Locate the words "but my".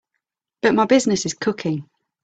0.63-0.85